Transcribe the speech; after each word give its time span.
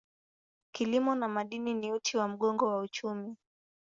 Kilimo 0.71 1.15
na 1.15 1.27
madini 1.27 1.73
ni 1.73 1.91
uti 1.91 2.17
wa 2.17 2.27
mgongo 2.27 2.67
wa 2.67 2.79
uchumi. 2.79 3.35